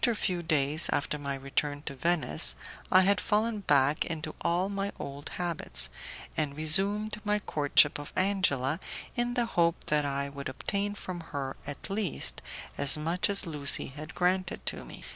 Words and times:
A 0.07 0.15
few 0.15 0.41
days 0.41 0.89
after 0.91 1.19
my 1.19 1.35
return 1.35 1.83
to 1.83 1.93
Venice, 1.93 2.55
I 2.91 3.01
had 3.01 3.21
fallen 3.21 3.59
back 3.59 4.03
into 4.03 4.33
all 4.41 4.67
my 4.67 4.91
old 4.97 5.29
habits, 5.37 5.89
and 6.35 6.57
resumed 6.57 7.21
my 7.23 7.37
courtship 7.37 7.99
of 7.99 8.11
Angela 8.15 8.79
in 9.15 9.35
the 9.35 9.45
hope 9.45 9.75
that 9.93 10.03
I 10.03 10.27
would 10.27 10.49
obtain 10.49 10.95
from 10.95 11.19
her, 11.19 11.55
at 11.67 11.87
least, 11.91 12.41
as 12.79 12.97
much 12.97 13.29
as 13.29 13.45
Lucie 13.45 13.93
had 13.95 14.15
granted 14.15 14.65
to 14.65 14.83
me. 14.83 15.03